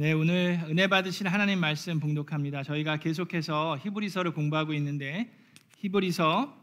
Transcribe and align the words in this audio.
네, 0.00 0.12
오늘 0.12 0.60
은혜 0.68 0.86
받으실 0.86 1.26
하나님 1.26 1.58
말씀 1.58 1.98
봉독합니다. 1.98 2.62
저희가 2.62 2.98
계속해서 2.98 3.78
히브리서를 3.82 4.30
공부하고 4.30 4.72
있는데 4.74 5.28
히브리서 5.78 6.56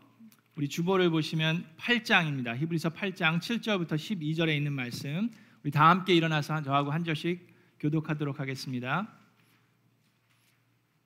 우리 0.56 0.70
주보를 0.70 1.10
보시면 1.10 1.66
8장입니다. 1.78 2.56
히브리서 2.56 2.92
8장 2.92 3.40
7절부터 3.40 3.96
12절에 3.96 4.56
있는 4.56 4.72
말씀. 4.72 5.30
우리 5.66 5.72
다 5.72 5.90
함께 5.90 6.16
일어나서 6.16 6.62
저하고 6.62 6.92
한 6.92 7.04
절씩 7.04 7.46
교독하도록 7.82 8.40
하겠습니다. 8.40 9.10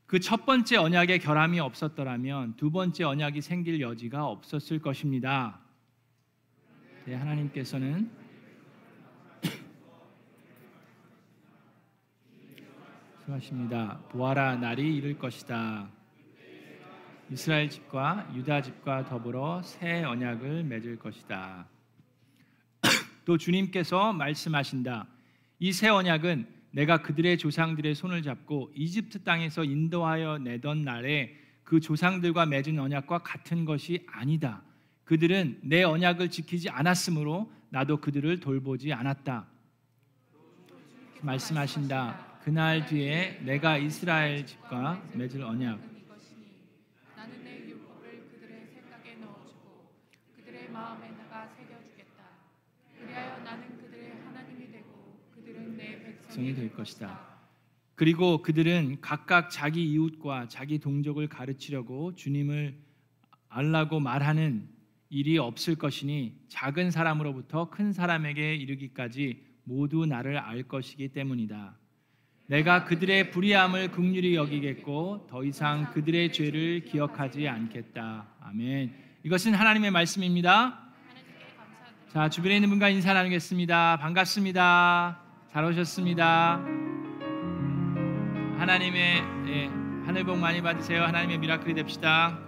그 0.06 0.20
첫 0.20 0.46
번째 0.46 0.78
언약에 0.78 1.18
결함이 1.18 1.60
없었더라면 1.60 2.58
두 2.58 2.70
번째 2.70 3.06
언약이 3.06 3.42
생길 3.42 3.82
여지가 3.82 4.28
없었을 4.28 4.78
것입니다. 4.78 5.62
네, 7.06 7.16
하나님께서는 7.16 8.19
수고하십니다. 13.30 14.00
보아라 14.10 14.56
날이 14.56 14.96
이를 14.96 15.18
것이다. 15.18 15.90
이스라엘 17.30 17.70
집과 17.70 18.32
유다 18.36 18.62
집과 18.64 19.06
더불어 19.06 19.62
새 19.62 20.04
언약을 20.04 20.64
맺을 20.64 20.98
것이다. 20.98 21.68
또 23.26 23.38
주님께서 23.38 24.14
말씀하신다. 24.14 25.08
이 25.60 25.72
새 25.72 25.90
언약은 25.90 26.48
내가 26.72 27.02
그들의 27.02 27.38
조상들의 27.38 27.94
손을 27.96 28.24
잡고 28.24 28.72
이집트 28.74 29.24
땅에서 29.24 29.64
인도하여 29.64 30.40
내던 30.40 30.84
날에 30.84 31.36
그 31.64 31.80
조상들과 31.80 32.46
맺은 32.48 32.80
언약과 32.80 33.20
같은 33.20 33.66
것이 33.66 34.06
아니다. 34.08 34.64
그들은 35.04 35.60
내 35.64 35.84
언약을 35.84 36.30
지키지 36.30 36.70
않았으므로 36.70 37.52
나도 37.70 37.98
그들을 37.98 38.40
돌보지 38.40 38.94
않았다. 38.94 39.48
말씀하신다. 41.22 42.29
그날 42.44 42.86
뒤에 42.86 43.42
내가 43.44 43.78
이스라엘 43.78 44.46
집과 44.46 45.04
맺을 45.14 45.44
언약 45.44 45.80
나는 47.16 47.44
내 47.44 47.68
율법을 47.68 48.30
그들의 48.32 48.68
생각에 48.74 49.16
넣어주고 49.16 49.92
그들의 50.38 50.70
마음에 50.72 51.12
나가 51.12 51.50
새겨주겠다. 51.50 52.24
그리하여 52.98 53.44
나는 53.44 53.78
그들의 53.78 54.22
하나님이 54.24 54.72
되고 54.72 55.20
그들은 55.36 55.76
내 55.76 56.02
백성이 56.02 56.56
될 56.56 56.74
것이다. 56.74 57.28
그리고 57.96 58.42
그들은 58.42 59.02
각각 59.02 59.50
자기 59.50 59.84
이웃과 59.92 60.48
자기 60.48 60.80
동족을 60.80 61.28
가르치려고 61.28 62.16
주님을 62.16 62.80
알라고 63.50 64.00
말하는 64.00 64.70
일이 65.10 65.38
없을 65.38 65.76
것이니 65.76 66.46
작은 66.48 66.92
사람으로부터 66.92 67.70
큰 67.70 67.92
사람에게 67.92 68.56
이르기까지 68.56 69.44
모두 69.66 70.06
나를 70.06 70.38
알 70.38 70.64
것이기 70.64 71.10
때문이다. 71.10 71.79
내가 72.50 72.84
그들의 72.84 73.30
불의함을 73.30 73.92
극률히 73.92 74.34
여기겠고 74.34 75.28
더 75.30 75.44
이상 75.44 75.92
그들의 75.92 76.34
죄를 76.34 76.84
기억하지 76.84 77.48
않겠다. 77.48 78.26
아멘. 78.42 78.92
이것은 79.22 79.54
하나님의 79.54 79.92
말씀입니다. 79.92 80.80
자, 82.12 82.28
주변에 82.28 82.56
있는 82.56 82.70
분과 82.70 82.90
인사 82.90 83.14
나누겠습니다. 83.14 83.98
반갑습니다. 83.98 85.22
잘 85.54 85.64
오셨습니다. 85.64 86.56
하나님의 88.58 89.18
예, 89.46 89.66
하늘 90.08 90.24
복 90.24 90.40
많이 90.40 90.64
받으세요. 90.64 91.04
하나님의 91.04 91.38
미라클이 91.38 91.76
됩시다. 91.76 92.40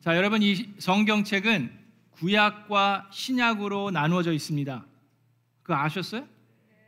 자, 0.00 0.14
여러분 0.14 0.42
이 0.42 0.56
성경책은 0.78 1.70
구약과 2.10 3.08
신약으로 3.10 3.92
나누어져 3.92 4.34
있습니다. 4.34 4.84
그거 5.62 5.74
아셨어요? 5.74 6.35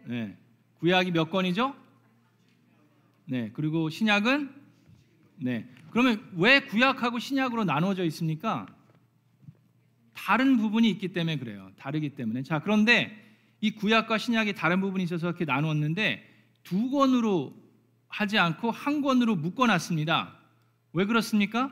네. 0.09 0.34
구약이 0.78 1.11
몇 1.11 1.31
권이죠? 1.31 1.75
네. 3.27 3.51
그리고 3.53 3.91
신약은 3.91 4.51
네. 5.37 5.69
그러면 5.91 6.27
왜 6.34 6.61
구약하고 6.61 7.19
신약으로 7.19 7.64
나누어져 7.64 8.05
있습니까? 8.05 8.67
다른 10.14 10.57
부분이 10.57 10.89
있기 10.92 11.08
때문에 11.08 11.36
그래요. 11.36 11.70
다르기 11.77 12.11
때문에. 12.11 12.42
자, 12.42 12.61
그런데 12.61 13.23
이 13.61 13.73
구약과 13.73 14.17
신약이 14.17 14.55
다른 14.55 14.80
부분이 14.80 15.05
있어서 15.05 15.29
이렇게 15.29 15.45
나누었는데 15.45 16.27
두 16.63 16.90
권으로 16.90 17.55
하지 18.08 18.39
않고 18.39 18.70
한 18.70 19.02
권으로 19.02 19.36
묶어 19.36 19.67
놨습니다. 19.67 20.39
왜 20.95 21.05
그렇습니까? 21.05 21.70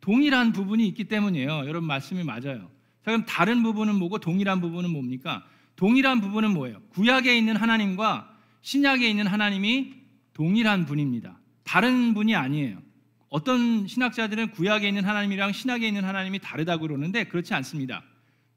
동일한 0.00 0.52
부분이 0.52 0.88
있기 0.88 1.04
때문이에요. 1.04 1.66
여러분 1.66 1.84
말씀이 1.84 2.24
맞아요. 2.24 2.70
자, 3.04 3.10
그럼 3.10 3.26
다른 3.26 3.62
부분은 3.62 3.96
뭐고 3.96 4.18
동일한 4.20 4.62
부분은 4.62 4.88
뭡니까? 4.90 5.46
동일한 5.80 6.20
부분은 6.20 6.52
뭐예요? 6.52 6.78
구약에 6.90 7.34
있는 7.38 7.56
하나님과 7.56 8.36
신약에 8.60 9.08
있는 9.08 9.26
하나님이 9.26 9.94
동일한 10.34 10.84
분입니다. 10.84 11.40
다른 11.64 12.12
분이 12.12 12.36
아니에요. 12.36 12.82
어떤 13.30 13.86
신학자들은 13.86 14.50
구약에 14.50 14.86
있는 14.86 15.06
하나님이랑 15.06 15.52
신약에 15.52 15.88
있는 15.88 16.04
하나님이 16.04 16.38
다르다고 16.40 16.82
그러는데 16.82 17.24
그렇지 17.24 17.54
않습니다. 17.54 18.04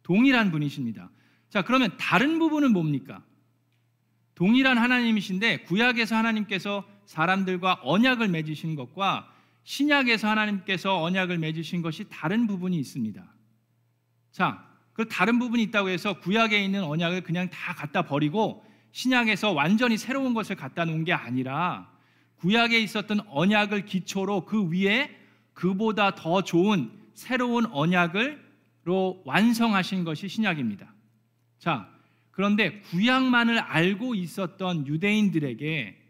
동일한 0.03 0.51
분이십니다. 0.51 1.09
자, 1.50 1.62
그러면 1.62 1.95
다른 1.97 2.39
부분은 2.39 2.73
뭡니까? 2.73 3.23
동일한 4.35 4.78
하나님이신데 4.78 5.59
구약에서 5.59 6.17
하나님께서 6.17 6.83
사람들과 7.06 7.79
언약을 7.83 8.28
맺으신 8.28 8.75
것과 8.75 9.31
신약에서 9.63 10.28
하나님께서 10.28 11.01
언약을 11.01 11.38
맺으신 11.38 11.83
것이 11.83 12.03
다른 12.09 12.47
부분이 12.47 12.78
있습니다. 12.78 13.23
자, 14.33 14.72
그 14.93 15.07
다른 15.07 15.39
부분이 15.39 15.63
있다고 15.63 15.89
해서 15.89 16.19
구약에 16.19 16.63
있는 16.63 16.83
언약을 16.83 17.21
그냥 17.21 17.49
다 17.49 17.73
갖다 17.73 18.03
버리고 18.03 18.63
신약에서 18.91 19.51
완전히 19.51 19.97
새로운 19.97 20.33
것을 20.33 20.55
갖다 20.55 20.85
놓은 20.85 21.03
게 21.03 21.13
아니라 21.13 21.91
구약에 22.37 22.79
있었던 22.79 23.21
언약을 23.27 23.85
기초로 23.85 24.45
그 24.45 24.69
위에 24.69 25.09
그보다 25.53 26.13
더 26.13 26.43
좋은 26.43 26.91
새로운 27.13 27.65
언약을로 27.67 29.23
완성하신 29.25 30.03
것이 30.03 30.27
신약입니다. 30.27 30.93
자, 31.57 31.89
그런데 32.31 32.81
구약만을 32.81 33.59
알고 33.59 34.15
있었던 34.15 34.87
유대인들에게 34.87 36.01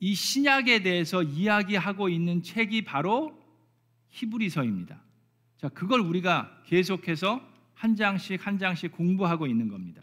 이 0.00 0.14
신약에 0.14 0.82
대해서 0.82 1.22
이야기하고 1.22 2.08
있는 2.08 2.42
책이 2.42 2.82
바로 2.82 3.40
히브리서입니다. 4.10 5.00
자, 5.56 5.68
그걸 5.68 6.00
우리가 6.00 6.62
계속해서 6.66 7.51
한 7.82 7.96
장씩 7.96 8.46
한 8.46 8.58
장씩 8.58 8.92
공부하고 8.92 9.48
있는 9.48 9.66
겁니다. 9.66 10.02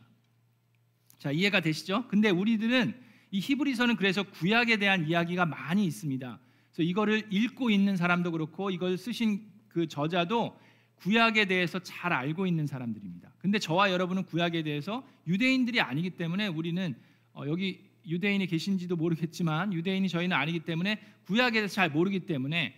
자, 1.17 1.31
이해가 1.31 1.62
되시죠? 1.62 2.06
근데 2.09 2.29
우리들은 2.29 2.94
이 3.31 3.40
히브리서는 3.40 3.95
그래서 3.95 4.23
구약에 4.23 4.75
대한 4.75 5.07
이야기가 5.07 5.45
많이 5.45 5.85
있습니다. 5.85 6.40
그래서 6.73 6.84
이거를 6.84 7.28
읽고 7.29 7.69
있는 7.69 7.95
사람도 7.95 8.34
그렇고 8.34 8.69
이걸 8.69 8.97
쓰신 8.97 9.47
그 9.69 9.88
저자도 9.88 10.59
구약에 10.95 11.45
대해서 11.45 11.79
잘 11.79 12.12
알고 12.12 12.45
있는 12.47 12.67
사람들입니다. 12.67 13.31
근데 13.38 13.59
저와 13.59 13.94
여러분은 13.94 14.25
구약에 14.25 14.61
대해서 14.63 15.07
유대인들이 15.25 15.79
아니기 15.79 16.09
때문에 16.09 16.47
우리는 16.47 16.97
어, 17.31 17.44
여기 17.47 17.88
유대인이 18.06 18.46
계신지도 18.46 18.97
모르겠지만 18.97 19.72
유대인이 19.72 20.09
저희는 20.09 20.35
아니기 20.35 20.59
때문에 20.59 21.00
구약에 21.28 21.59
대해서 21.59 21.75
잘 21.75 21.90
모르기 21.90 22.25
때문에 22.25 22.75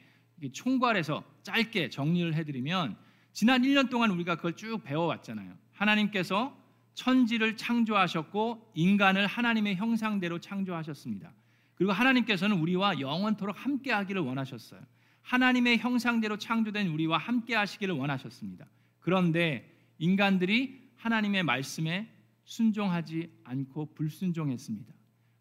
총괄해서 0.53 1.23
짧게 1.41 1.89
정리를 1.89 2.35
해드리면 2.35 2.97
지난 3.33 3.61
1년 3.61 3.89
동안 3.89 4.11
우리가 4.11 4.35
그걸 4.35 4.55
쭉 4.55 4.83
배워왔잖아요. 4.83 5.55
하나님께서 5.73 6.57
천지를 6.93 7.55
창조하셨고 7.57 8.71
인간을 8.75 9.27
하나님의 9.27 9.75
형상대로 9.75 10.39
창조하셨습니다. 10.39 11.33
그리고 11.75 11.93
하나님께서는 11.93 12.57
우리와 12.59 12.99
영원토록 12.99 13.65
함께하기를 13.65 14.21
원하셨어요. 14.21 14.81
하나님의 15.21 15.77
형상대로 15.77 16.37
창조된 16.37 16.87
우리와 16.87 17.17
함께하시기를 17.17 17.95
원하셨습니다. 17.95 18.65
그런데 18.99 19.67
인간들이 19.97 20.81
하나님의 20.97 21.43
말씀에 21.43 22.11
순종하지 22.43 23.31
않고 23.43 23.93
불순종했습니다. 23.93 24.93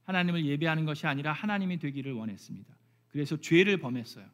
하나님을 0.04 0.44
예배하는 0.46 0.84
것이 0.84 1.06
아니라 1.06 1.32
하나님이 1.32 1.78
되기를 1.78 2.12
원했습니다. 2.12 2.74
그래서 3.08 3.36
죄를 3.40 3.78
범했어요. 3.78 4.24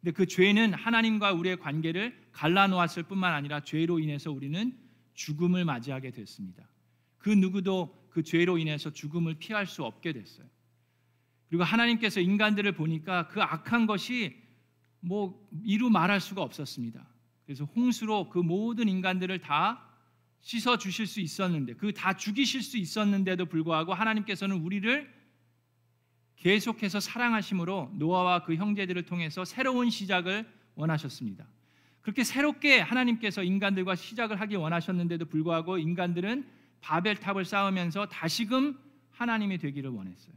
근데 0.00 0.12
그 0.12 0.26
죄는 0.26 0.74
하나님과 0.74 1.32
우리의 1.32 1.58
관계를 1.58 2.16
갈라놓았을 2.32 3.04
뿐만 3.04 3.34
아니라 3.34 3.60
죄로 3.60 3.98
인해서 3.98 4.30
우리는 4.30 4.76
죽음을 5.14 5.64
맞이하게 5.64 6.12
됐습니다. 6.12 6.68
그 7.18 7.30
누구도 7.30 8.06
그 8.10 8.22
죄로 8.22 8.58
인해서 8.58 8.92
죽음을 8.92 9.34
피할 9.34 9.66
수 9.66 9.84
없게 9.84 10.12
됐어요. 10.12 10.46
그리고 11.48 11.64
하나님께서 11.64 12.20
인간들을 12.20 12.72
보니까 12.72 13.26
그 13.28 13.42
악한 13.42 13.86
것이 13.86 14.36
뭐 15.00 15.48
이루 15.64 15.90
말할 15.90 16.20
수가 16.20 16.42
없었습니다. 16.42 17.04
그래서 17.44 17.64
홍수로 17.64 18.28
그 18.28 18.38
모든 18.38 18.88
인간들을 18.88 19.40
다 19.40 19.84
씻어 20.40 20.78
주실 20.78 21.06
수 21.06 21.20
있었는데 21.20 21.74
그 21.74 21.92
다 21.92 22.16
죽이실 22.16 22.62
수 22.62 22.76
있었는데도 22.76 23.46
불구하고 23.46 23.94
하나님께서는 23.94 24.56
우리를 24.56 25.17
계속해서 26.38 27.00
사랑하심으로 27.00 27.92
노아와 27.94 28.44
그 28.44 28.54
형제들을 28.54 29.02
통해서 29.04 29.44
새로운 29.44 29.90
시작을 29.90 30.48
원하셨습니다. 30.74 31.46
그렇게 32.00 32.24
새롭게 32.24 32.80
하나님께서 32.80 33.42
인간들과 33.42 33.96
시작을 33.96 34.40
하기 34.40 34.56
원하셨는데도 34.56 35.26
불구하고 35.26 35.78
인간들은 35.78 36.48
바벨탑을 36.80 37.44
쌓으면서 37.44 38.06
다시금 38.06 38.78
하나님이 39.10 39.58
되기를 39.58 39.90
원했어요. 39.90 40.34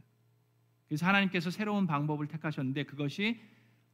그래서 0.88 1.06
하나님께서 1.06 1.50
새로운 1.50 1.86
방법을 1.86 2.26
택하셨는데 2.26 2.82
그것이 2.84 3.40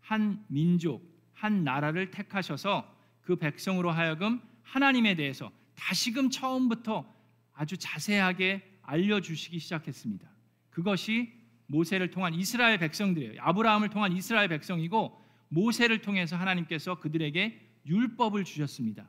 한 0.00 0.44
민족, 0.48 1.02
한 1.34 1.62
나라를 1.62 2.10
택하셔서 2.10 2.96
그 3.20 3.36
백성으로 3.36 3.90
하여금 3.90 4.40
하나님에 4.62 5.14
대해서 5.14 5.52
다시금 5.74 6.30
처음부터 6.30 7.06
아주 7.52 7.76
자세하게 7.76 8.80
알려주시기 8.82 9.58
시작했습니다. 9.58 10.28
그것이 10.70 11.37
모세를 11.68 12.10
통한 12.10 12.34
이스라엘 12.34 12.78
백성들이에요. 12.78 13.40
아브라함을 13.40 13.90
통한 13.90 14.12
이스라엘 14.12 14.48
백성이고 14.48 15.22
모세를 15.48 16.02
통해서 16.02 16.36
하나님께서 16.36 16.98
그들에게 16.98 17.60
율법을 17.86 18.44
주셨습니다. 18.44 19.08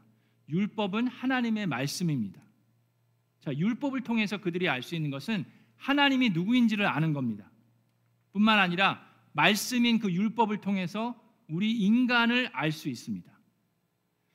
율법은 0.50 1.08
하나님의 1.08 1.68
말씀입니다. 1.68 2.42
자, 3.40 3.54
율법을 3.54 4.02
통해서 4.02 4.38
그들이 4.38 4.68
알 4.70 4.84
수 4.84 4.96
있는 4.96 5.10
것은 5.10 5.46
하나님이 5.78 6.30
누구인지를 6.32 6.86
아는 6.86 7.14
겁니다. 7.14 7.50
뿐만 8.34 8.60
아니라 8.60 9.06
말씀인 9.34 10.00
그 10.00 10.12
율법을 10.12 10.62
통해서 10.62 11.16
우리 11.48 11.72
인간을 11.72 12.50
알 12.54 12.72
수 12.72 12.90
있습니다. 12.90 13.30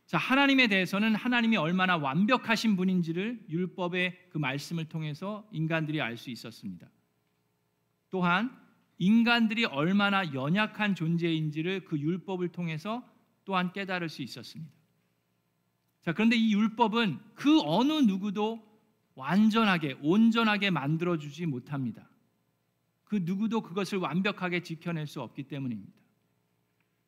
자, 0.06 0.18
하나님에 0.18 0.68
대해서는 0.68 1.14
하나님이 1.14 1.56
얼마나 1.56 1.96
완벽하신 1.96 2.76
분인지를 2.76 3.46
율법의 3.50 4.28
그 4.30 4.38
말씀을 4.38 4.86
통해서 4.86 5.48
인간들이 5.52 6.00
알 6.00 6.16
수 6.16 6.30
있었습니다. 6.30 6.88
또한 8.14 8.56
인간들이 8.98 9.64
얼마나 9.64 10.32
연약한 10.32 10.94
존재인지를 10.94 11.84
그 11.84 11.98
율법을 11.98 12.50
통해서 12.50 13.02
또한 13.44 13.72
깨달을 13.72 14.08
수 14.08 14.22
있었습니다. 14.22 14.72
자, 16.00 16.12
그런데 16.12 16.36
이 16.36 16.54
율법은 16.54 17.18
그 17.34 17.60
어느 17.64 17.92
누구도 17.94 18.64
완전하게 19.16 19.98
온전하게 20.00 20.70
만들어 20.70 21.18
주지 21.18 21.44
못합니다. 21.44 22.08
그 23.02 23.18
누구도 23.20 23.62
그것을 23.62 23.98
완벽하게 23.98 24.62
지켜낼 24.62 25.08
수 25.08 25.20
없기 25.20 25.48
때문입니다. 25.48 25.92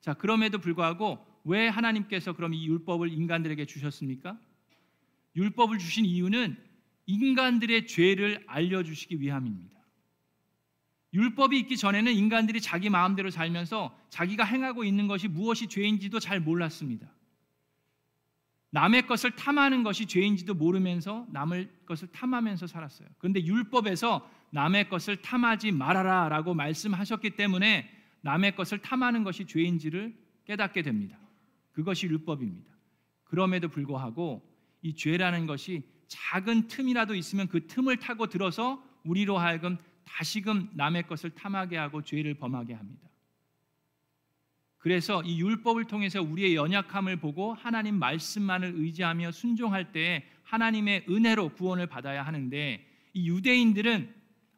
자, 0.01 0.13
그럼에도 0.13 0.59
불구하고 0.59 1.25
왜 1.45 1.69
하나님께서 1.69 2.33
그럼 2.33 2.53
이 2.53 2.67
율법을 2.67 3.13
인간들에게 3.13 3.65
주셨습니까? 3.65 4.37
율법을 5.37 5.79
주신 5.79 6.05
이유는 6.05 6.57
인간들의 7.07 7.87
죄를 7.87 8.43
알려 8.49 8.83
주시기 8.83 9.21
위함입니다. 9.21 9.76
율법이 11.17 11.59
있기 11.61 11.79
전에는 11.79 12.13
인간들이 12.13 12.61
자기 12.61 12.91
마음대로 12.91 13.31
살면서 13.31 13.99
자기가 14.11 14.45
행하고 14.45 14.85
있는 14.85 15.09
것이 15.09 15.29
무엇이 15.29 15.67
죄인지도 15.67 16.21
잘 16.21 16.41
몰랐습니다. 16.41 17.11
남의 18.71 19.07
것을 19.07 19.31
탐하는 19.31 19.83
것이 19.83 20.05
죄인지도 20.05 20.53
모르면서 20.53 21.27
남의 21.31 21.71
것을 21.87 22.09
탐하면서 22.09 22.67
살았어요. 22.67 23.09
그런데 23.17 23.43
율법에서 23.43 24.31
남의 24.51 24.91
것을 24.91 25.17
탐하지 25.23 25.73
말아라 25.73 26.29
라고 26.29 26.53
말씀하셨기 26.53 27.31
때문에 27.31 27.91
남의 28.21 28.55
것을 28.55 28.79
탐하는 28.79 29.25
것이 29.25 29.47
죄인지를 29.47 30.15
깨닫게 30.45 30.83
됩니다. 30.83 31.19
그것이 31.73 32.07
율법입니다. 32.07 32.71
그럼에도 33.25 33.69
불구하고 33.69 34.47
이 34.83 34.95
죄라는 34.95 35.47
것이 35.47 35.83
작은 36.09 36.69
틈이라도 36.69 37.15
있으면 37.15 37.49
그 37.49 37.67
틈을 37.67 37.97
타고 37.97 38.27
들어서 38.27 38.85
우리로 39.05 39.39
하여금 39.39 39.79
다시금 40.07 40.71
남의 40.73 41.07
것을 41.07 41.31
탐하게 41.31 41.77
하고 41.77 42.03
죄를 42.03 42.35
범하게 42.35 42.73
합니다. 42.73 43.11
그래서 44.79 45.23
이 45.25 45.41
율법을 45.41 45.87
통해서 45.87 46.23
우리의 46.23 46.55
연약함을 46.55 47.17
보고 47.17 47.53
하나님 47.55 47.99
말씀만을 47.99 48.75
의지하며 48.77 49.33
순종할 49.33 49.91
때 49.93 50.25
하나님의 50.45 51.07
은혜로 51.11 51.55
구원을 51.55 51.89
받아야 51.89 52.23
하는데 52.23 52.87
이 53.13 53.29
유대인들은 53.29 54.15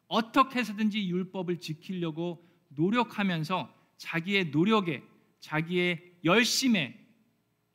어떻게 0.07 0.59
해서든지 0.59 1.09
율법을 1.09 1.59
지키려고 1.59 2.47
노력하면서 2.69 3.73
자기의 3.97 4.51
노력에 4.51 5.03
자기의 5.39 6.17
열심에 6.23 6.99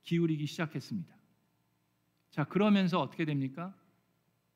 기울이기 0.04 0.46
시작했습니다. 0.46 1.12
자, 2.30 2.44
그러면서 2.44 3.00
어떻게 3.00 3.24
됩니까? 3.24 3.74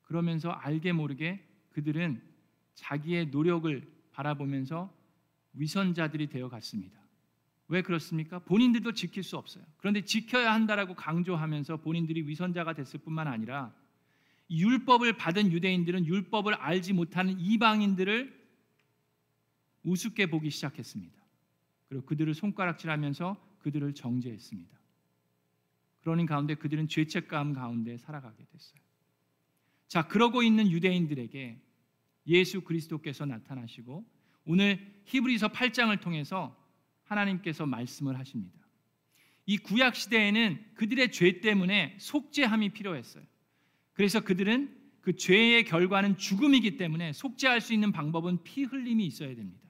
그러면서 0.03 0.51
알게 0.51 0.93
모르게 0.93 1.45
그들은 1.71 2.21
자기의 2.79 3.27
노력을 3.27 3.87
바라보면서 4.11 4.91
위선자들이 5.53 6.27
되어 6.27 6.49
갔습니다. 6.49 6.99
왜 7.67 7.81
그렇습니까? 7.81 8.39
본인들도 8.39 8.93
지킬 8.93 9.21
수 9.21 9.37
없어요. 9.37 9.63
그런데 9.77 10.01
지켜야 10.03 10.53
한다라고 10.53 10.95
강조하면서 10.95 11.77
본인들이 11.77 12.27
위선자가 12.27 12.73
됐을 12.73 12.99
뿐만 12.99 13.27
아니라 13.27 13.73
율법을 14.49 15.13
받은 15.13 15.51
유대인들은 15.51 16.05
율법을 16.05 16.55
알지 16.55 16.93
못하는 16.93 17.39
이방인들을 17.39 18.39
우습게 19.83 20.27
보기 20.27 20.49
시작했습니다. 20.49 21.15
그리고 21.87 22.05
그들을 22.05 22.33
손가락질하면서 22.33 23.37
그들을 23.59 23.93
정죄했습니다. 23.93 24.79
그러는 26.01 26.25
가운데 26.25 26.55
그들은 26.55 26.87
죄책감 26.87 27.53
가운데 27.53 27.97
살아가게 27.97 28.45
됐어요. 28.45 28.81
자, 29.87 30.07
그러고 30.07 30.41
있는 30.41 30.71
유대인들에게 30.71 31.68
예수 32.29 32.61
그리스도께서 32.61 33.25
나타나시고 33.25 34.05
오늘 34.45 34.79
히브리서 35.05 35.49
8장을 35.49 35.99
통해서 35.99 36.55
하나님께서 37.03 37.65
말씀을 37.65 38.17
하십니다. 38.17 38.57
이 39.45 39.57
구약 39.57 39.95
시대에는 39.95 40.63
그들의 40.75 41.11
죄 41.11 41.41
때문에 41.41 41.97
속죄함이 41.99 42.69
필요했어요. 42.69 43.23
그래서 43.93 44.21
그들은 44.21 44.77
그 45.01 45.15
죄의 45.15 45.65
결과는 45.65 46.17
죽음이기 46.17 46.77
때문에 46.77 47.13
속죄할 47.13 47.61
수 47.61 47.73
있는 47.73 47.91
방법은 47.91 48.43
피 48.43 48.63
흘림이 48.63 49.05
있어야 49.05 49.35
됩니다. 49.35 49.67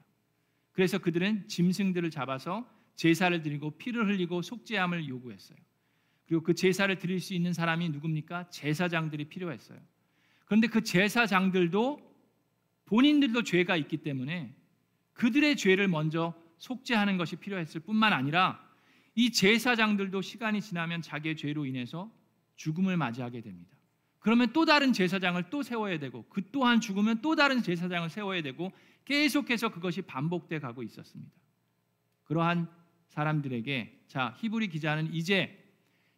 그래서 0.72 0.98
그들은 0.98 1.48
짐승들을 1.48 2.10
잡아서 2.10 2.68
제사를 2.94 3.42
드리고 3.42 3.78
피를 3.78 4.06
흘리고 4.06 4.42
속죄함을 4.42 5.08
요구했어요. 5.08 5.58
그리고 6.26 6.42
그 6.42 6.54
제사를 6.54 6.96
드릴 6.98 7.18
수 7.20 7.34
있는 7.34 7.52
사람이 7.52 7.88
누굽니까? 7.88 8.50
제사장들이 8.50 9.24
필요했어요. 9.30 9.80
그런데 10.44 10.68
그 10.68 10.82
제사장들도 10.82 12.09
본인들도 12.90 13.44
죄가 13.44 13.76
있기 13.76 13.98
때문에 13.98 14.52
그들의 15.12 15.56
죄를 15.56 15.86
먼저 15.86 16.34
속죄하는 16.58 17.18
것이 17.18 17.36
필요했을 17.36 17.80
뿐만 17.82 18.12
아니라 18.12 18.60
이 19.14 19.30
제사장들도 19.30 20.20
시간이 20.22 20.60
지나면 20.60 21.00
자기의 21.00 21.36
죄로 21.36 21.66
인해서 21.66 22.10
죽음을 22.56 22.96
맞이하게 22.96 23.42
됩니다. 23.42 23.76
그러면 24.18 24.52
또 24.52 24.64
다른 24.64 24.92
제사장을 24.92 25.40
또 25.50 25.62
세워야 25.62 26.00
되고 26.00 26.24
그 26.28 26.42
또한 26.50 26.80
죽으면 26.80 27.22
또 27.22 27.36
다른 27.36 27.62
제사장을 27.62 28.10
세워야 28.10 28.42
되고 28.42 28.72
계속해서 29.04 29.68
그것이 29.68 30.02
반복돼 30.02 30.58
가고 30.58 30.82
있었습니다. 30.82 31.32
그러한 32.24 32.68
사람들에게 33.08 34.04
자 34.08 34.34
히브리 34.38 34.68
기자는 34.68 35.14
이제 35.14 35.56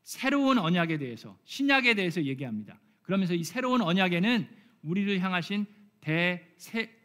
새로운 0.02 0.58
언약에 0.58 0.97
대해서 0.97 1.38
신약에 1.44 1.94
대해서 1.94 2.25
얘기합니다. 2.25 2.80
그러면서 3.02 3.35
이 3.35 3.44
새로운 3.44 3.82
언약에는 3.82 4.49
우리를 4.82 5.20
향하신 5.20 5.66
대, 6.02 6.44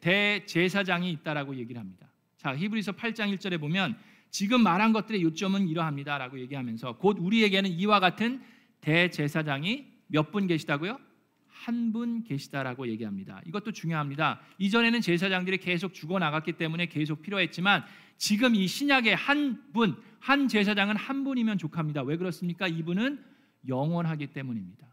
대제사장이 0.01 1.09
있다라고 1.11 1.55
얘기를 1.55 1.79
합니다. 1.79 2.11
자, 2.37 2.55
히브리서 2.57 2.93
8장 2.93 3.33
1절에 3.37 3.59
보면 3.59 3.95
지금 4.29 4.61
말한 4.61 4.91
것들의 4.91 5.21
요점은 5.21 5.69
이러합니다라고 5.69 6.39
얘기하면서 6.41 6.97
곧 6.97 7.17
우리에게는 7.19 7.69
이와 7.71 7.99
같은 8.01 8.41
대제사장이 8.81 9.85
몇 10.07 10.31
분 10.31 10.47
계시다고요? 10.47 10.99
한 11.47 11.91
분 11.91 12.23
계시다라고 12.23 12.87
얘기합니다. 12.87 13.41
이것도 13.45 13.71
중요합니다. 13.71 14.39
이전에는 14.57 15.01
제사장들이 15.01 15.57
계속 15.57 15.93
죽어 15.93 16.19
나갔기 16.19 16.53
때문에 16.53 16.85
계속 16.87 17.21
필요했지만 17.21 17.83
지금 18.17 18.55
이 18.55 18.67
신약의 18.67 19.15
한 19.15 19.71
분, 19.73 19.95
한 20.19 20.47
제사장은 20.47 20.95
한 20.95 21.23
분이면 21.23 21.57
족합니다. 21.57 22.03
왜 22.03 22.17
그렇습니까? 22.17 22.67
이분은 22.67 23.23
영원하기 23.67 24.27
때문입니다. 24.27 24.86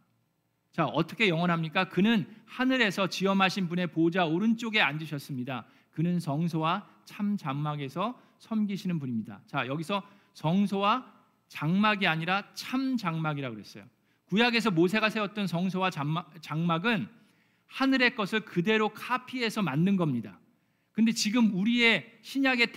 자, 0.75 0.87
어떻게 0.87 1.29
영원합니까? 1.29 1.89
그는 1.89 2.27
하늘에서 2.47 3.07
지엄하신 3.07 3.69
분의 3.69 3.93
보좌 3.93 4.25
오른쪽에 4.27 4.81
앉으셨습니다. 4.81 5.67
그는 5.93 6.19
성소와 6.19 6.85
참 7.05 7.37
장막에서 7.37 8.21
섬기시는 8.41 8.99
분입니다. 8.99 9.41
자, 9.47 9.69
여기서 9.69 10.03
성소와 10.33 11.13
장막이 11.47 12.09
아니라 12.09 12.43
참 12.55 12.97
장막이라고 12.97 13.55
그랬어요. 13.55 13.85
구약에서 14.25 14.73
모세가 14.73 15.11
세웠던 15.11 15.47
성소와 15.47 15.91
장막, 15.91 16.33
장막은 16.43 17.07
하늘의 17.67 18.17
것을 18.17 18.41
그대로 18.41 18.89
카피해서 18.89 19.63
만든 19.63 19.95
겁니다. 19.95 20.41
근데 20.91 21.13
지금 21.13 21.55
우리의 21.55 22.19
신약의 22.23 22.73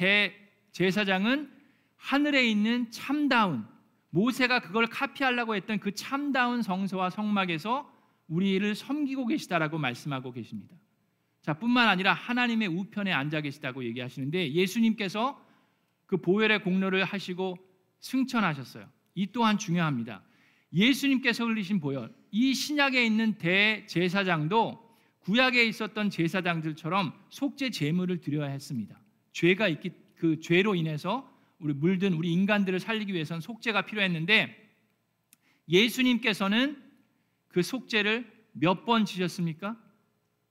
대제사장은 0.71 1.51
하늘에 1.95 2.45
있는 2.45 2.91
참다운 2.91 3.65
모세가 4.09 4.61
그걸 4.61 4.87
카피하려고 4.87 5.55
했던 5.55 5.79
그 5.79 5.93
참다운 5.93 6.61
성소와 6.61 7.09
성막에서 7.09 7.91
우리를 8.27 8.75
섬기고 8.75 9.27
계시다라고 9.27 9.77
말씀하고 9.77 10.31
계십니다. 10.31 10.75
자, 11.41 11.53
뿐만 11.53 11.87
아니라 11.87 12.13
하나님의 12.13 12.67
우편에 12.67 13.11
앉아 13.11 13.41
계시다고 13.41 13.83
얘기하시는데 13.85 14.51
예수님께서 14.53 15.41
그 16.05 16.17
보혈의 16.17 16.63
공로를 16.63 17.05
하시고 17.05 17.57
승천하셨어요. 17.99 18.89
이 19.15 19.27
또한 19.31 19.57
중요합니다. 19.57 20.23
예수님께서 20.73 21.45
흘리신 21.45 21.79
보혈, 21.79 22.13
이 22.31 22.53
신약에 22.53 23.05
있는 23.05 23.37
대제사장도 23.37 24.87
구약에 25.19 25.65
있었던 25.65 26.09
제사장들처럼 26.09 27.13
속죄 27.29 27.69
제물을 27.69 28.19
드려야 28.21 28.49
했습니다. 28.49 28.99
죄가 29.31 29.67
있기 29.69 29.91
그 30.15 30.39
죄로 30.39 30.75
인해서 30.75 31.29
우리 31.59 31.73
물든 31.73 32.13
우리 32.13 32.31
인간들을 32.33 32.79
살리기 32.79 33.13
위해서는 33.13 33.41
속죄가 33.41 33.83
필요했는데 33.83 34.55
예수님께서는 35.69 36.81
그 37.47 37.61
속죄를 37.61 38.31
몇 38.53 38.85
번 38.85 39.05
지셨습니까? 39.05 39.77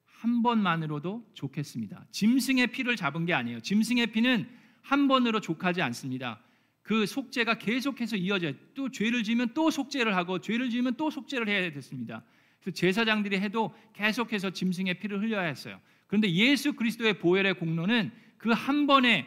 한 0.05 0.43
번만으로도 0.43 1.31
좋겠습니다. 1.35 2.07
짐승의 2.11 2.69
피를 2.69 2.97
잡은 2.97 3.27
게 3.27 3.35
아니에요. 3.35 3.61
짐승의 3.61 4.09
피는 4.09 4.49
한 4.83 5.09
번으로 5.09 5.41
족하지 5.41 5.83
않습니다. 5.83 6.41
그 6.83 7.05
속죄가 7.07 7.59
계속해서 7.59 8.17
이어져요. 8.17 8.53
또 8.75 8.91
죄를 8.91 9.25
지으면 9.25 9.53
또 9.55 9.71
속죄를 9.71 10.15
하고 10.17 10.41
죄를 10.41 10.71
지으면 10.71 10.95
또 10.97 11.11
속죄를 11.11 11.49
해야 11.49 11.71
됐습니다. 11.73 12.23
그래서 12.61 12.75
제사장들이 12.77 13.39
해도 13.39 13.75
계속해서 13.95 14.51
짐승의 14.51 15.01
피를 15.01 15.21
흘려야 15.21 15.43
했어요. 15.43 15.81
그런데 16.07 16.31
예수 16.31 16.75
그리스도의 16.75 17.19
보혈의 17.19 17.55
공로는 17.55 18.13
그 18.39 18.53
한 18.53 18.87
번의 18.87 19.27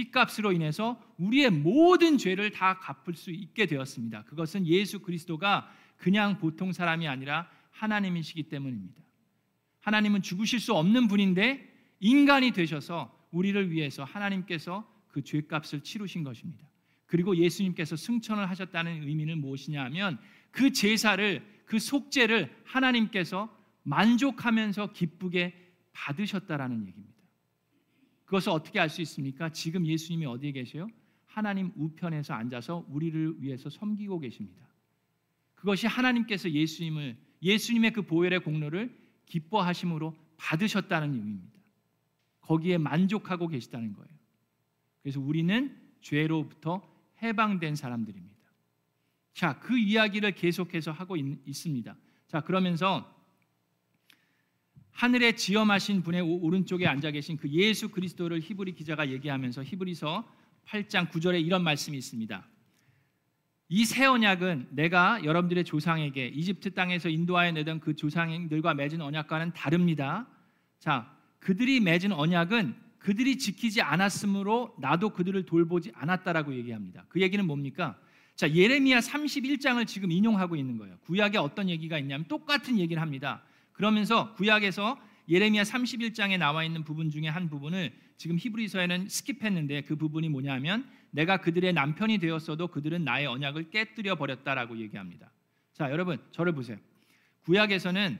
피값으로 0.00 0.52
인해서 0.52 1.00
우리의 1.18 1.50
모든 1.50 2.16
죄를 2.16 2.50
다 2.50 2.78
갚을 2.78 3.14
수 3.14 3.30
있게 3.30 3.66
되었습니다. 3.66 4.24
그것은 4.24 4.66
예수 4.66 5.00
그리스도가 5.00 5.70
그냥 5.96 6.38
보통 6.38 6.72
사람이 6.72 7.06
아니라 7.06 7.50
하나님이시기 7.70 8.44
때문입니다. 8.44 9.02
하나님은 9.80 10.22
죽으실 10.22 10.60
수 10.60 10.74
없는 10.74 11.08
분인데 11.08 11.68
인간이 12.00 12.52
되셔서 12.52 13.14
우리를 13.30 13.70
위해서 13.70 14.04
하나님께서 14.04 14.90
그 15.08 15.22
죄값을 15.22 15.82
치르신 15.82 16.24
것입니다. 16.24 16.68
그리고 17.06 17.36
예수님께서 17.36 17.96
승천을 17.96 18.48
하셨다는 18.48 19.02
의미는 19.02 19.40
무엇이냐 19.40 19.84
하면 19.84 20.18
그 20.50 20.72
제사를 20.72 21.44
그 21.66 21.78
속죄를 21.78 22.54
하나님께서 22.64 23.54
만족하면서 23.82 24.92
기쁘게 24.92 25.54
받으셨다라는 25.92 26.86
얘기입니다. 26.86 27.19
그것을 28.30 28.50
어떻게 28.50 28.78
알 28.78 28.88
수 28.88 29.02
있습니까? 29.02 29.48
지금 29.48 29.84
예수님이 29.84 30.24
어디에 30.24 30.52
계세요? 30.52 30.86
하나님 31.26 31.72
우편에서 31.74 32.32
앉아서 32.32 32.86
우리를 32.88 33.42
위해서 33.42 33.68
섬기고 33.68 34.20
계십니다. 34.20 34.68
그것이 35.56 35.88
하나님께서 35.88 36.48
예수님을 36.48 37.18
예수님의 37.42 37.92
그 37.92 38.02
보혈의 38.02 38.44
공로를 38.44 38.96
기뻐하심으로 39.26 40.14
받으셨다는 40.36 41.12
의미입니다. 41.12 41.58
거기에 42.42 42.78
만족하고 42.78 43.48
계시다는 43.48 43.94
거예요. 43.94 44.08
그래서 45.02 45.20
우리는 45.20 45.76
죄로부터 46.00 46.88
해방된 47.20 47.74
사람들입니다. 47.74 48.36
자, 49.34 49.58
그 49.58 49.76
이야기를 49.76 50.36
계속해서 50.36 50.92
하고 50.92 51.16
있, 51.16 51.52
습니다 51.52 51.96
자, 52.28 52.40
그러면서 52.40 53.12
하늘에 54.92 55.32
지엄하신 55.32 56.02
분의 56.02 56.20
오른쪽에 56.20 56.86
앉아 56.86 57.10
계신 57.12 57.36
그 57.36 57.48
예수 57.50 57.88
그리스도를 57.90 58.40
히브리 58.40 58.74
기자가 58.74 59.08
얘기하면서 59.10 59.64
히브리서 59.64 60.28
8장 60.66 61.10
9절에 61.10 61.44
이런 61.44 61.62
말씀이 61.64 61.96
있습니다. 61.96 62.46
이 63.72 63.84
새 63.84 64.04
언약은 64.04 64.68
내가 64.70 65.22
여러분들의 65.24 65.62
조상에게 65.64 66.26
이집트 66.34 66.74
땅에서 66.74 67.08
인도하여 67.08 67.52
내던 67.52 67.78
그 67.78 67.94
조상들과 67.94 68.74
맺은 68.74 69.00
언약과는 69.00 69.52
다릅니다. 69.52 70.26
자, 70.80 71.16
그들이 71.38 71.78
맺은 71.78 72.10
언약은 72.12 72.74
그들이 72.98 73.38
지키지 73.38 73.80
않았으므로 73.80 74.74
나도 74.80 75.10
그들을 75.10 75.46
돌보지 75.46 75.92
않았다라고 75.94 76.52
얘기합니다. 76.54 77.04
그 77.08 77.20
얘기는 77.20 77.44
뭡니까? 77.46 77.96
자, 78.34 78.50
예레미야 78.50 78.98
31장을 78.98 79.86
지금 79.86 80.10
인용하고 80.10 80.56
있는 80.56 80.76
거예요. 80.76 80.98
구약에 81.02 81.38
어떤 81.38 81.68
얘기가 81.68 81.96
있냐면 81.98 82.26
똑같은 82.26 82.76
얘기를 82.76 83.00
합니다. 83.00 83.44
그러면서 83.80 84.34
구약에서 84.34 85.00
예레미야 85.26 85.62
31장에 85.62 86.36
나와 86.36 86.64
있는 86.64 86.84
부분 86.84 87.08
중에 87.08 87.28
한 87.28 87.48
부분을 87.48 87.94
지금 88.18 88.36
히브리서에는 88.38 89.06
스킵했는데 89.06 89.86
그 89.86 89.96
부분이 89.96 90.28
뭐냐면 90.28 90.86
내가 91.10 91.38
그들의 91.38 91.72
남편이 91.72 92.18
되었어도 92.18 92.68
그들은 92.68 93.04
나의 93.04 93.26
언약을 93.26 93.70
깨뜨려 93.70 94.16
버렸다라고 94.16 94.76
얘기합니다. 94.80 95.32
자, 95.72 95.90
여러분 95.90 96.18
저를 96.30 96.52
보세요. 96.52 96.76
구약에서는 97.44 98.18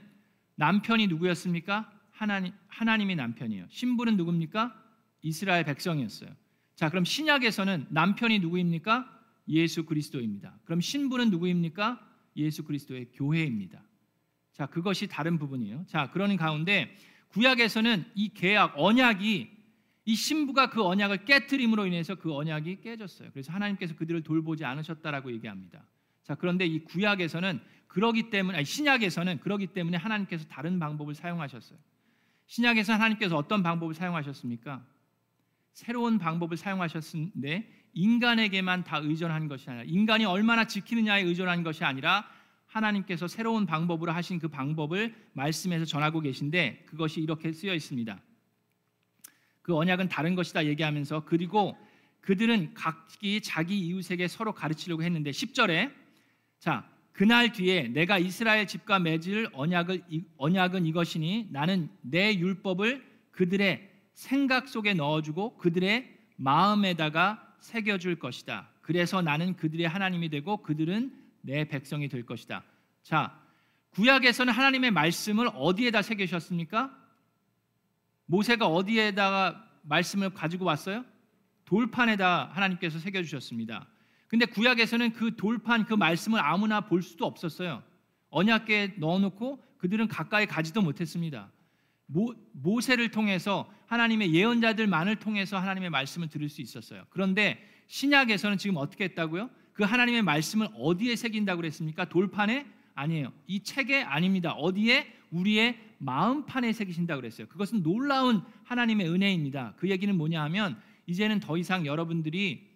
남편이 0.55 1.05
누구였습니까? 1.05 1.91
하나님 2.09 2.53
하나님이 2.67 3.13
남편이에요. 3.15 3.67
신부는 3.69 4.17
누굽니까? 4.17 4.73
이스라엘 5.21 5.63
백성이었어요. 5.65 6.31
자, 6.73 6.89
그럼 6.89 7.05
신약에서는 7.05 7.85
남편이 7.91 8.39
누구입니까? 8.39 9.07
예수 9.49 9.85
그리스도입니다. 9.85 10.57
그럼 10.65 10.81
신부는 10.81 11.29
누구입니까? 11.29 12.03
예수 12.35 12.63
그리스도의 12.63 13.11
교회입니다. 13.13 13.83
자, 14.61 14.67
그것이 14.67 15.07
다른 15.07 15.39
부분이에요. 15.39 15.85
자, 15.87 16.11
그러는 16.11 16.37
가운데 16.37 16.95
구약에서는 17.29 18.05
이 18.13 18.29
계약 18.29 18.75
언약이 18.77 19.49
이 20.05 20.15
신부가 20.15 20.69
그 20.69 20.83
언약을 20.83 21.25
깨뜨림으로 21.25 21.87
인해서 21.87 22.13
그 22.13 22.31
언약이 22.31 22.81
깨졌어요. 22.81 23.31
그래서 23.31 23.51
하나님께서 23.51 23.95
그들을 23.95 24.21
돌보지 24.21 24.63
않으셨다라고 24.63 25.31
얘기합니다. 25.31 25.83
자, 26.21 26.35
그런데 26.35 26.67
이 26.67 26.83
구약에서는 26.83 27.59
그러기 27.87 28.29
때문에 28.29 28.57
아니, 28.57 28.65
신약에서는 28.65 29.39
그러기 29.39 29.65
때문에 29.65 29.97
하나님께서 29.97 30.45
다른 30.47 30.77
방법을 30.77 31.15
사용하셨어요. 31.15 31.79
신약에서 32.45 32.93
하나님께서 32.93 33.35
어떤 33.37 33.63
방법을 33.63 33.95
사용하셨습니까? 33.95 34.85
새로운 35.73 36.19
방법을 36.19 36.55
사용하셨는데 36.55 37.87
인간에게만 37.93 38.83
다 38.83 38.99
의존한 38.99 39.47
것이 39.47 39.71
아니라 39.71 39.85
인간이 39.87 40.25
얼마나 40.25 40.65
지키느냐에 40.67 41.23
의존한 41.23 41.63
것이 41.63 41.83
아니라 41.83 42.29
하나님께서 42.71 43.27
새로운 43.27 43.65
방법으로 43.65 44.11
하신 44.11 44.39
그 44.39 44.47
방법을 44.47 45.13
말씀에서 45.33 45.85
전하고 45.85 46.21
계신데 46.21 46.85
그것이 46.85 47.19
이렇게 47.21 47.51
쓰여 47.51 47.73
있습니다. 47.73 48.19
그 49.61 49.75
언약은 49.75 50.09
다른 50.09 50.35
것이다 50.35 50.65
얘기하면서 50.65 51.25
그리고 51.25 51.77
그들은 52.21 52.73
각기 52.73 53.41
자기 53.41 53.79
이웃에게 53.79 54.27
서로 54.27 54.53
가르치려고 54.53 55.03
했는데 55.03 55.31
10절에 55.31 55.91
자 56.59 56.89
그날 57.11 57.51
뒤에 57.51 57.89
내가 57.89 58.17
이스라엘 58.17 58.67
집과 58.67 58.99
맺을 58.99 59.49
언약을 59.53 60.03
언약은 60.37 60.85
이것이니 60.85 61.49
나는 61.51 61.89
내 62.01 62.33
율법을 62.35 63.05
그들의 63.31 63.89
생각 64.13 64.67
속에 64.69 64.93
넣어주고 64.93 65.57
그들의 65.57 66.17
마음에다가 66.37 67.55
새겨줄 67.59 68.17
것이다. 68.17 68.69
그래서 68.81 69.21
나는 69.21 69.55
그들의 69.55 69.87
하나님이 69.87 70.29
되고 70.29 70.57
그들은 70.57 71.20
내 71.41 71.65
백성이 71.65 72.07
될 72.07 72.25
것이다. 72.25 72.63
자, 73.03 73.39
구약에서는 73.91 74.53
하나님의 74.53 74.91
말씀을 74.91 75.49
어디에다 75.53 76.01
새기셨습니까? 76.01 76.97
모세가 78.25 78.67
어디에다가 78.67 79.67
말씀을 79.83 80.33
가지고 80.33 80.65
왔어요? 80.65 81.03
돌판에다 81.65 82.51
하나님께서 82.53 82.99
새겨 82.99 83.23
주셨습니다. 83.23 83.87
근데 84.27 84.45
구약에서는 84.45 85.13
그 85.13 85.35
돌판 85.35 85.85
그 85.85 85.93
말씀을 85.93 86.39
아무나 86.39 86.81
볼 86.81 87.01
수도 87.01 87.25
없었어요. 87.25 87.83
언약궤에 88.29 88.95
넣어 88.97 89.19
놓고 89.19 89.61
그들은 89.77 90.07
가까이 90.07 90.45
가지도 90.45 90.81
못했습니다. 90.81 91.51
모, 92.05 92.33
모세를 92.53 93.11
통해서 93.11 93.69
하나님의 93.87 94.33
예언자들만을 94.33 95.17
통해서 95.17 95.57
하나님의 95.57 95.89
말씀을 95.89 96.29
들을 96.29 96.47
수 96.47 96.61
있었어요. 96.61 97.05
그런데 97.09 97.61
신약에서는 97.87 98.57
지금 98.57 98.77
어떻게 98.77 99.05
했다고요? 99.05 99.49
그 99.73 99.83
하나님의 99.83 100.21
말씀을 100.21 100.67
어디에 100.75 101.15
새긴다고 101.15 101.61
그랬습니까? 101.61 102.05
돌판에 102.05 102.65
아니에요. 102.93 103.31
이 103.47 103.61
책에 103.63 104.01
아닙니다. 104.01 104.51
어디에 104.53 105.13
우리의 105.31 105.79
마음판에 105.97 106.73
새기신다고 106.73 107.21
그랬어요. 107.21 107.47
그것은 107.47 107.83
놀라운 107.83 108.41
하나님의 108.63 109.09
은혜입니다. 109.09 109.75
그 109.77 109.89
얘기는 109.89 110.13
뭐냐 110.15 110.41
하면 110.43 110.81
이제는 111.05 111.39
더 111.39 111.57
이상 111.57 111.85
여러분들이 111.85 112.69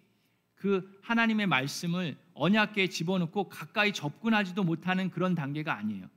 그 0.54 0.98
하나님의 1.02 1.46
말씀을 1.46 2.16
언약계에 2.34 2.88
집어넣고 2.88 3.48
가까이 3.48 3.92
접근하지도 3.92 4.64
못하는 4.64 5.10
그런 5.10 5.34
단계가 5.34 5.76
아니에요. 5.76 6.08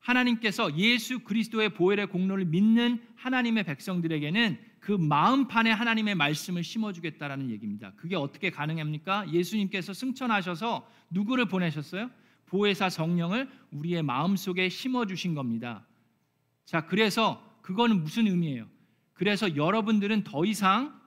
하나님께서 0.00 0.76
예수 0.76 1.20
그리스도의 1.20 1.74
보혈의 1.74 2.08
공로를 2.08 2.44
믿는 2.46 3.00
하나님의 3.14 3.64
백성들에게는 3.64 4.58
그 4.82 4.90
마음판에 4.90 5.70
하나님의 5.70 6.16
말씀을 6.16 6.64
심어주겠다라는 6.64 7.50
얘기입니다. 7.50 7.92
그게 7.94 8.16
어떻게 8.16 8.50
가능합니까? 8.50 9.32
예수님께서 9.32 9.92
승천하셔서 9.92 10.88
누구를 11.10 11.46
보내셨어요? 11.46 12.10
보혜사 12.46 12.90
성령을 12.90 13.48
우리의 13.70 14.02
마음 14.02 14.34
속에 14.34 14.68
심어주신 14.68 15.36
겁니다. 15.36 15.86
자, 16.64 16.84
그래서 16.84 17.40
그거는 17.62 18.02
무슨 18.02 18.26
의미예요? 18.26 18.66
그래서 19.12 19.54
여러분들은 19.54 20.24
더 20.24 20.44
이상 20.44 21.00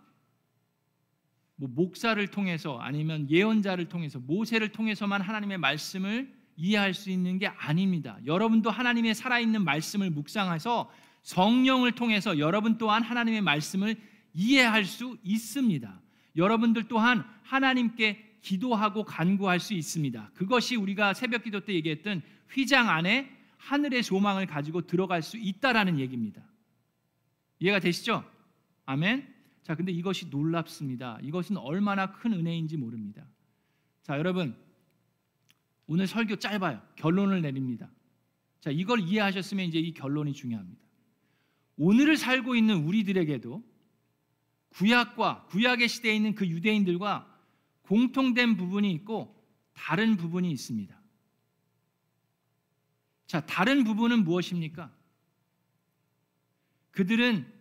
뭐 1.57 1.67
목사를 1.69 2.25
통해서 2.29 2.77
아니면 2.77 3.29
예언자를 3.29 3.89
통해서 3.89 4.19
모세를 4.19 4.71
통해서만 4.71 5.19
하나님의 5.19 5.57
말씀을 5.57 6.33
이해할 6.55 6.93
수 6.93 7.09
있는 7.09 7.39
게 7.39 7.47
아닙니다. 7.47 8.17
여러분도 8.25 8.69
하나님의 8.69 9.15
살아있는 9.15 9.65
말씀을 9.65 10.11
묵상해서 10.11 10.89
성령을 11.25 11.93
통해서 11.93 12.37
여러분 12.37 12.77
또한 12.77 13.01
하나님의 13.01 13.41
말씀을 13.41 13.95
이해할 14.33 14.85
수 14.85 15.17
있습니다. 15.23 16.01
여러분들 16.35 16.87
또한 16.87 17.25
하나님께 17.41 18.37
기도하고 18.41 19.03
간구할 19.03 19.59
수 19.59 19.73
있습니다. 19.73 20.31
그것이 20.35 20.75
우리가 20.75 21.15
새벽 21.15 21.43
기도 21.43 21.61
때 21.61 21.73
얘기했던 21.73 22.21
휘장 22.51 22.89
안에 22.89 23.35
하늘의 23.57 24.03
소망을 24.03 24.45
가지고 24.45 24.81
들어갈 24.81 25.23
수 25.23 25.37
있다라는 25.37 25.99
얘기입니다. 25.99 26.43
이해가 27.59 27.79
되시죠? 27.79 28.23
아멘. 28.85 29.27
자, 29.63 29.73
근데 29.73 29.91
이것이 29.91 30.27
놀랍습니다. 30.27 31.17
이것은 31.23 31.57
얼마나 31.57 32.11
큰 32.11 32.33
은혜인지 32.33 32.77
모릅니다. 32.77 33.25
자, 34.03 34.19
여러분 34.19 34.55
오늘 35.87 36.05
설교 36.05 36.35
짧아요. 36.35 36.79
결론을 36.97 37.41
내립니다. 37.41 37.89
자, 38.59 38.69
이걸 38.69 38.99
이해하셨으면 38.99 39.65
이제 39.65 39.79
이 39.79 39.91
결론이 39.91 40.33
중요합니다. 40.33 40.84
오늘을 41.77 42.17
살고 42.17 42.55
있는 42.55 42.83
우리들에게도 42.83 43.63
구약과 44.69 45.45
구약의 45.47 45.87
시대에 45.87 46.15
있는 46.15 46.35
그 46.35 46.47
유대인들과 46.47 47.33
공통된 47.83 48.57
부분이 48.57 48.91
있고 48.93 49.35
다른 49.73 50.17
부분이 50.17 50.51
있습니다. 50.51 50.99
자, 53.27 53.45
다른 53.45 53.83
부분은 53.83 54.23
무엇입니까? 54.23 54.93
그들은 56.91 57.51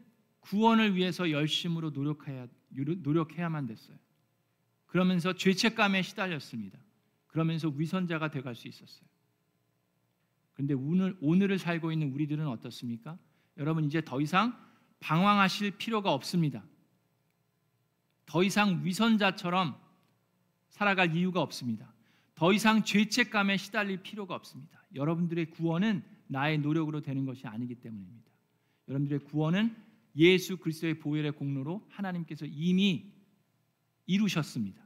구원을 0.40 0.94
위해서 0.94 1.30
열심으로 1.30 1.90
노력해야 1.90 2.46
노력해야만 2.68 3.66
됐어요. 3.66 3.96
그러면서 4.86 5.32
죄책감에 5.32 6.02
시달렸습니다. 6.02 6.78
그러면서 7.26 7.68
위선자가 7.68 8.30
돼갈 8.30 8.54
수 8.54 8.68
있었어요. 8.68 9.08
그런데 10.52 10.74
오늘 10.74 11.16
오늘을 11.20 11.58
살고 11.58 11.90
있는 11.90 12.12
우리들은 12.12 12.46
어떻습니까? 12.46 13.18
여러분 13.58 13.84
이제 13.84 14.02
더 14.04 14.20
이상 14.20 14.56
방황하실 15.00 15.72
필요가 15.72 16.12
없습니다. 16.12 16.64
더 18.26 18.42
이상 18.42 18.84
위선자처럼 18.84 19.76
살아갈 20.70 21.14
이유가 21.14 21.40
없습니다. 21.40 21.92
더 22.34 22.52
이상 22.52 22.82
죄책감에 22.82 23.56
시달릴 23.56 24.02
필요가 24.02 24.34
없습니다. 24.34 24.82
여러분들의 24.94 25.50
구원은 25.50 26.02
나의 26.26 26.58
노력으로 26.58 27.00
되는 27.00 27.24
것이 27.24 27.46
아니기 27.46 27.76
때문입니다. 27.76 28.30
여러분들의 28.88 29.20
구원은 29.20 29.76
예수 30.16 30.56
그리스도의 30.56 30.98
보혈의 30.98 31.32
공로로 31.32 31.86
하나님께서 31.90 32.46
이미 32.46 33.12
이루셨습니다. 34.06 34.82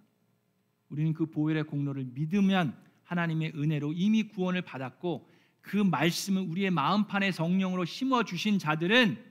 우리는 0.89 1.13
그 1.13 1.27
보혈의 1.27 1.65
공로를 1.65 2.05
믿으면 2.13 2.77
하나님의 3.05 3.53
은혜로 3.55 3.93
이미 3.95 4.25
구원을 4.25 4.63
받았고 4.63 5.29
그 5.61 5.77
말씀을 5.77 6.43
우리의 6.43 6.71
마음판에 6.71 7.33
성령으로 7.33 7.85
심어 7.85 8.23
주신 8.23 8.59
자들은 8.59 9.23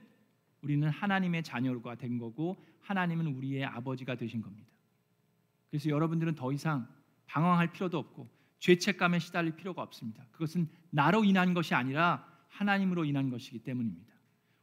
우리는 0.61 0.87
하나님의 0.89 1.43
자녀가 1.43 1.95
된 1.95 2.17
거고 2.17 2.57
하나님은 2.81 3.27
우리의 3.27 3.65
아버지가 3.65 4.15
되신 4.15 4.41
겁니다. 4.41 4.67
그래서 5.69 5.89
여러분들은 5.89 6.35
더 6.35 6.51
이상 6.51 6.87
방황할 7.25 7.71
필요도 7.71 7.97
없고 7.97 8.29
죄책감에 8.59 9.19
시달릴 9.19 9.55
필요가 9.55 9.81
없습니다. 9.81 10.25
그것은 10.31 10.69
나로 10.89 11.23
인한 11.23 11.53
것이 11.53 11.75
아니라 11.75 12.25
하나님으로 12.49 13.05
인한 13.05 13.29
것이기 13.29 13.59
때문입니다. 13.59 14.13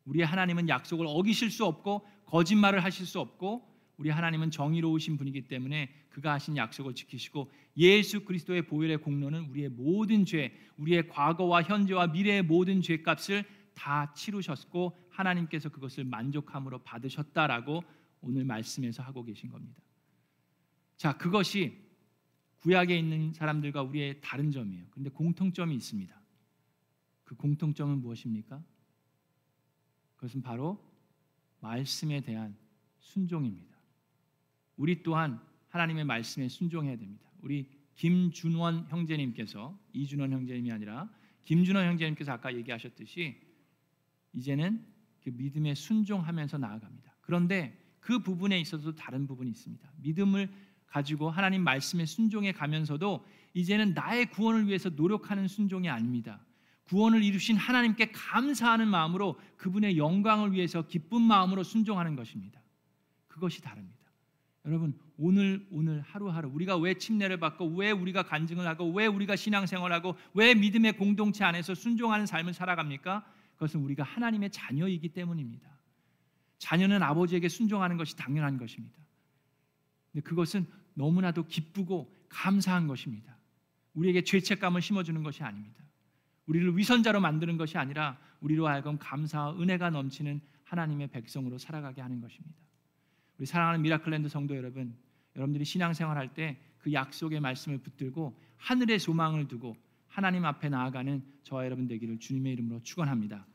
우리의 0.07 0.27
하나님은 0.27 0.69
약속을 0.69 1.07
어기실 1.09 1.51
수 1.51 1.65
없고 1.65 2.07
거짓말을 2.27 2.83
하실 2.83 3.07
수 3.07 3.21
없고 3.21 3.74
우리 3.97 4.11
하나님은 4.11 4.51
정의로우신 4.51 5.17
분이기 5.17 5.43
때문에 5.43 5.93
그가 6.11 6.33
하신 6.33 6.57
약속을 6.57 6.95
지키시고 6.95 7.51
예수 7.77 8.25
그리스도의 8.25 8.63
보혈의 8.67 8.99
공로는 8.99 9.47
우리의 9.51 9.69
모든 9.69 10.25
죄, 10.25 10.53
우리의 10.77 11.09
과거와 11.09 11.63
현재와 11.63 12.09
미래의 12.09 12.43
모든 12.43 12.81
죄값을 12.83 13.45
다 13.75 14.13
치르셨고 14.15 14.99
하나님께서 15.11 15.69
그것을 15.69 16.05
만족함으로 16.05 16.83
받으셨다라고 16.83 17.83
오늘 18.21 18.45
말씀에서 18.45 19.03
하고 19.03 19.25
계신 19.25 19.51
겁니다. 19.51 19.83
자, 20.97 21.17
그것이 21.17 21.85
구약에 22.59 22.99
있는 22.99 23.33
사람들과 23.33 23.83
우리의 23.83 24.21
다른 24.21 24.51
점이에요. 24.51 24.87
그런데 24.91 25.11
공통점이 25.11 25.75
있습니다. 25.75 26.19
그 27.25 27.35
공통점은 27.35 28.01
무엇입니까? 28.01 28.63
그것은 30.17 30.43
바로 30.43 30.83
말씀에 31.61 32.21
대한 32.21 32.57
순종입니다. 33.01 33.74
우리 34.77 35.03
또한 35.03 35.41
하나님의 35.69 36.05
말씀에 36.05 36.49
순종해야 36.49 36.97
됩니다. 36.97 37.29
우리 37.41 37.69
김준원 37.97 38.87
형제님께서 38.89 39.79
이준원 39.93 40.33
형제님이 40.33 40.73
아니라 40.73 41.09
김준원 41.45 41.87
형제님께서 41.87 42.33
아까 42.33 42.55
얘기하셨듯이 42.55 43.41
이제는 44.33 44.85
그 45.23 45.31
믿음에 45.31 45.75
순종하면서 45.75 46.59
나아갑니다. 46.59 47.15
그런데 47.21 47.79
그 48.01 48.19
부분에 48.19 48.61
있어서 48.61 48.95
다른 48.95 49.27
부분이 49.27 49.51
있습니다. 49.51 49.91
믿음을 49.97 50.51
가지고 50.87 51.31
하나님 51.31 51.63
말씀에 51.65 52.05
순종해 52.05 52.53
가면서도 52.53 53.27
이제는 53.55 53.95
나의 53.95 54.31
구원을 54.31 54.67
위해서 54.67 54.91
노력하는 54.91 55.49
순종이 55.49 55.89
아닙니다. 55.89 56.45
구원을 56.85 57.23
이루신 57.23 57.57
하나님께 57.57 58.13
감사하는 58.13 58.89
마음으로 58.89 59.41
그분의 59.57 59.97
영광을 59.97 60.53
위해서 60.53 60.87
기쁜 60.87 61.23
마음으로 61.23 61.63
순종하는 61.63 62.15
것입니다. 62.15 62.61
그것이 63.27 63.63
다릅니다. 63.63 64.04
여러분 64.67 64.99
오늘 65.19 65.67
오늘 65.71 66.01
하루하루 66.01 66.49
우리가 66.49 66.77
왜 66.79 66.95
침례를 66.95 67.39
받고 67.39 67.67
왜 67.77 67.91
우리가 67.91 68.23
간증을 68.23 68.67
하고 68.67 68.91
왜 68.93 69.07
우리가 69.07 69.37
신앙생활하고 69.37 70.17
왜 70.33 70.55
믿음의 70.55 70.97
공동체 70.97 71.45
안에서 71.45 71.75
순종하는 71.75 72.25
삶을 72.25 72.55
살아갑니까? 72.55 73.27
그것은 73.55 73.81
우리가 73.81 74.03
하나님의 74.03 74.51
자녀이기 74.51 75.11
때문입니다. 75.11 75.69
자녀는 76.59 77.03
아버지에게 77.03 77.49
순종하는 77.49 77.97
것이 77.97 78.17
당연한 78.17 78.57
것입니다. 78.57 78.97
근데 80.13 80.23
그것은 80.23 80.67
너무나도 80.95 81.47
기쁘고 81.47 82.13
감사한 82.29 82.89
것입니다. 82.89 83.37
우리에게 83.93 84.25
죄책감을 84.25 84.81
심어주는 84.81 85.23
것이 85.23 85.43
아닙니다. 85.43 85.85
우리를 86.47 86.77
위선자로 86.77 87.21
만드는 87.21 87.59
것이 87.59 87.79
아니라 87.79 88.19
우리로 88.41 88.67
하여금 88.67 88.99
감사와 88.99 89.61
은혜가 89.61 89.91
넘치는 89.91 90.41
하나님의 90.65 91.09
백성으로 91.09 91.59
살아가게 91.59 92.01
하는 92.01 92.21
것입니다. 92.21 92.64
우리 93.39 93.47
사랑하는 93.47 93.83
미라클랜드 93.83 94.29
성도 94.29 94.57
여러분, 94.57 94.97
여러분들이 95.37 95.65
신앙생활 95.65 96.17
할 96.17 96.35
때 96.35 96.57
그 96.85 96.93
약속의 96.93 97.41
말씀을 97.41 97.79
붙들고 97.79 98.39
하늘의 98.59 98.99
소망을 98.99 99.49
두고 99.49 99.75
하나님 100.07 100.45
앞에 100.45 100.69
나아가는 100.69 101.25
저와 101.43 101.65
여러분 101.65 101.89
되기를 101.89 102.19
주님의 102.19 102.53
이름으로 102.53 102.83
축원합니다. 102.83 103.43